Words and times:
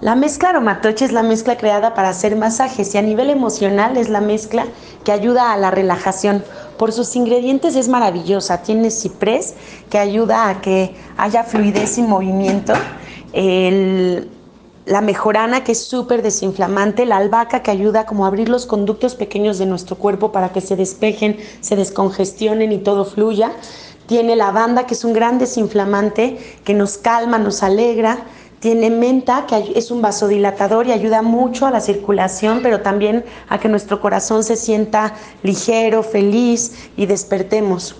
La 0.00 0.14
mezcla 0.14 0.50
aromatoche 0.50 1.04
es 1.04 1.12
la 1.12 1.24
mezcla 1.24 1.56
creada 1.56 1.92
para 1.94 2.10
hacer 2.10 2.36
masajes 2.36 2.94
y 2.94 2.98
a 2.98 3.02
nivel 3.02 3.30
emocional 3.30 3.96
es 3.96 4.08
la 4.08 4.20
mezcla 4.20 4.64
que 5.04 5.10
ayuda 5.10 5.52
a 5.52 5.56
la 5.56 5.72
relajación. 5.72 6.44
Por 6.76 6.92
sus 6.92 7.16
ingredientes 7.16 7.74
es 7.74 7.88
maravillosa. 7.88 8.62
Tiene 8.62 8.92
ciprés 8.92 9.54
que 9.90 9.98
ayuda 9.98 10.48
a 10.48 10.60
que 10.60 10.94
haya 11.16 11.42
fluidez 11.42 11.98
y 11.98 12.02
movimiento. 12.02 12.74
la 14.86 15.00
mejorana 15.02 15.64
que 15.64 15.72
es 15.72 15.84
súper 15.84 16.22
desinflamante, 16.22 17.04
la 17.04 17.18
albahaca 17.18 17.62
que 17.62 17.70
ayuda 17.70 18.06
como 18.06 18.24
a 18.24 18.28
abrir 18.28 18.48
los 18.48 18.66
conductos 18.66 19.16
pequeños 19.16 19.58
de 19.58 19.66
nuestro 19.66 19.96
cuerpo 19.96 20.32
para 20.32 20.50
que 20.50 20.60
se 20.60 20.76
despejen, 20.76 21.36
se 21.60 21.74
descongestionen 21.74 22.70
y 22.70 22.78
todo 22.78 23.04
fluya. 23.04 23.50
Tiene 24.06 24.36
lavanda 24.36 24.86
que 24.86 24.94
es 24.94 25.04
un 25.04 25.12
gran 25.12 25.38
desinflamante 25.38 26.38
que 26.64 26.72
nos 26.72 26.96
calma, 26.98 27.38
nos 27.38 27.62
alegra. 27.62 28.18
Tiene 28.60 28.90
menta, 28.90 29.46
que 29.46 29.72
es 29.76 29.90
un 29.90 30.02
vasodilatador 30.02 30.86
y 30.88 30.92
ayuda 30.92 31.22
mucho 31.22 31.66
a 31.66 31.70
la 31.70 31.80
circulación, 31.80 32.60
pero 32.62 32.80
también 32.80 33.24
a 33.48 33.58
que 33.58 33.68
nuestro 33.68 34.00
corazón 34.00 34.42
se 34.42 34.56
sienta 34.56 35.14
ligero, 35.42 36.02
feliz 36.02 36.90
y 36.96 37.06
despertemos. 37.06 37.94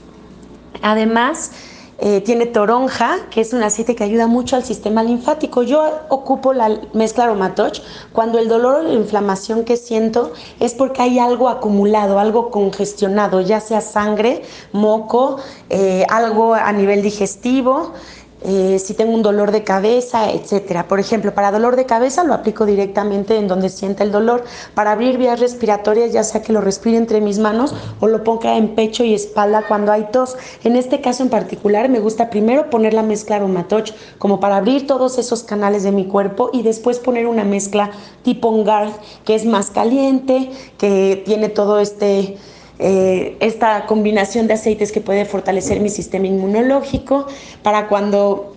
Además, 0.83 1.53
eh, 2.01 2.21
tiene 2.21 2.47
toronja, 2.47 3.27
que 3.29 3.41
es 3.41 3.53
un 3.53 3.61
aceite 3.65 3.97
que 3.97 4.05
ayuda 4.05 4.29
mucho 4.29 4.55
al 4.55 4.63
sistema 4.63 5.03
linfático. 5.03 5.65
Yo 5.65 5.83
ocupo 6.11 6.53
la 6.53 6.79
mezcla 6.93 7.25
Aromatoch 7.25 7.81
cuando 8.13 8.39
el 8.39 8.47
dolor 8.47 8.77
o 8.77 8.83
la 8.85 8.93
inflamación 8.93 9.65
que 9.65 9.77
siento 9.77 10.33
es 10.61 10.75
porque 10.75 11.03
hay 11.03 11.19
algo 11.19 11.49
acumulado, 11.49 12.21
algo 12.21 12.53
congestionado, 12.53 13.41
ya 13.41 13.59
sea 13.59 13.81
sangre, 13.81 14.43
moco, 14.71 15.39
eh, 15.71 16.07
algo 16.09 16.55
a 16.55 16.71
nivel 16.71 17.03
digestivo. 17.03 17.95
Eh, 18.43 18.79
si 18.79 18.95
tengo 18.95 19.13
un 19.13 19.23
dolor 19.23 19.51
de 19.51 19.65
cabeza, 19.65 20.31
etcétera. 20.31 20.87
Por 20.87 21.01
ejemplo, 21.01 21.35
para 21.35 21.51
dolor 21.51 21.75
de 21.75 21.87
cabeza 21.87 22.23
lo 22.23 22.35
aplico 22.35 22.67
directamente 22.67 23.37
en 23.37 23.49
donde 23.49 23.69
sienta 23.69 24.05
el 24.05 24.13
dolor. 24.13 24.45
Para 24.75 24.93
abrir 24.93 25.19
vías 25.19 25.41
respiratorias, 25.41 26.13
ya 26.13 26.23
sea 26.23 26.43
que 26.43 26.53
lo 26.53 26.61
respire 26.61 26.97
entre 26.97 27.21
mis 27.21 27.39
manos 27.39 27.75
o 28.01 28.07
lo 28.07 28.23
ponga 28.23 28.57
en 28.57 28.75
pecho 28.75 29.03
y 29.03 29.15
espalda 29.15 29.65
cuando 29.67 29.91
hay 29.91 30.09
tos. 30.13 30.37
En 30.63 30.77
este 30.77 31.01
caso 31.01 31.25
en 31.25 31.31
particular, 31.31 31.89
me 31.89 31.99
gusta 31.99 32.31
primero 32.31 32.71
poner 32.71 32.95
la 32.95 33.03
mezcla 33.03 33.37
Aromatoch 33.37 33.93
como 34.19 34.39
para 34.39 34.57
abrir 34.57 34.87
todos 34.87 35.19
esos 35.19 35.43
canales 35.43 35.83
de 35.83 35.93
mi 35.93 36.07
cuerpo 36.07 36.51
y 36.53 36.63
después 36.63 37.01
poner 37.01 37.27
una 37.27 37.45
mezcla 37.45 37.91
tipo 38.23 38.49
Ongard 38.49 38.93
que 39.25 39.35
es 39.35 39.45
más 39.45 39.71
caliente, 39.71 40.51
que 40.79 41.23
tiene 41.27 41.49
todo 41.49 41.81
este 41.81 42.39
eh, 42.79 43.37
esta 43.41 43.87
combinación 43.87 44.47
de 44.47 44.55
aceites 44.55 44.93
que 44.93 45.01
puede 45.01 45.25
fortalecer 45.25 45.81
mi 45.81 45.89
sistema 45.89 46.27
inmunológico 46.27 47.27
para 47.63 47.89
cuando 47.89 48.55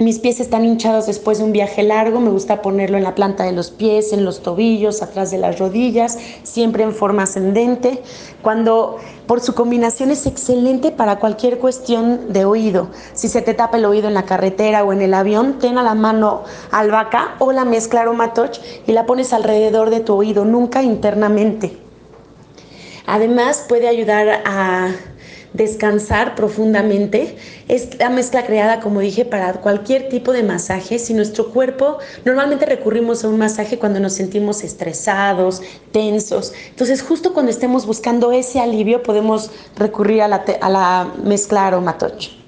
mis 0.00 0.18
pies 0.18 0.40
están 0.40 0.64
hinchados 0.64 1.06
después 1.06 1.38
de 1.38 1.44
un 1.44 1.52
viaje 1.52 1.84
largo, 1.84 2.18
me 2.18 2.30
gusta 2.30 2.62
ponerlo 2.62 2.98
en 2.98 3.04
la 3.04 3.14
planta 3.14 3.44
de 3.44 3.52
los 3.52 3.70
pies, 3.70 4.12
en 4.12 4.24
los 4.24 4.42
tobillos, 4.42 5.02
atrás 5.02 5.30
de 5.30 5.38
las 5.38 5.60
rodillas, 5.60 6.18
siempre 6.42 6.82
en 6.82 6.92
forma 6.92 7.22
ascendente. 7.22 8.02
Cuando 8.42 8.96
por 9.28 9.40
su 9.40 9.54
combinación 9.54 10.10
es 10.10 10.26
excelente 10.26 10.90
para 10.90 11.20
cualquier 11.20 11.58
cuestión 11.58 12.32
de 12.32 12.44
oído. 12.44 12.88
Si 13.12 13.28
se 13.28 13.40
te 13.40 13.54
tapa 13.54 13.76
el 13.76 13.84
oído 13.84 14.08
en 14.08 14.14
la 14.14 14.24
carretera 14.24 14.82
o 14.82 14.92
en 14.92 15.00
el 15.00 15.14
avión, 15.14 15.60
ten 15.60 15.78
a 15.78 15.84
la 15.84 15.94
mano 15.94 16.42
albahaca 16.72 17.36
o 17.38 17.52
la 17.52 17.64
mezcla 17.64 18.00
aromatoch 18.00 18.58
y 18.88 18.92
la 18.92 19.06
pones 19.06 19.32
alrededor 19.32 19.90
de 19.90 20.00
tu 20.00 20.14
oído, 20.14 20.44
nunca 20.44 20.82
internamente. 20.82 21.83
Además 23.06 23.64
puede 23.68 23.88
ayudar 23.88 24.42
a 24.44 24.92
descansar 25.54 26.34
profundamente. 26.34 27.36
Es 27.68 27.98
la 27.98 28.10
mezcla 28.10 28.44
creada, 28.44 28.80
como 28.80 29.00
dije, 29.00 29.24
para 29.24 29.54
cualquier 29.54 30.10
tipo 30.10 30.32
de 30.32 30.42
masaje. 30.42 30.98
Si 30.98 31.14
nuestro 31.14 31.50
cuerpo, 31.50 31.98
normalmente 32.24 32.66
recurrimos 32.66 33.24
a 33.24 33.28
un 33.28 33.38
masaje 33.38 33.78
cuando 33.78 34.00
nos 34.00 34.12
sentimos 34.12 34.62
estresados, 34.62 35.62
tensos. 35.92 36.52
Entonces, 36.68 37.02
justo 37.02 37.32
cuando 37.32 37.50
estemos 37.50 37.86
buscando 37.86 38.32
ese 38.32 38.60
alivio, 38.60 39.02
podemos 39.02 39.50
recurrir 39.76 40.22
a 40.22 40.28
la, 40.28 40.44
a 40.60 40.68
la 40.68 41.12
mezcla 41.22 41.68
aromatoche. 41.68 42.43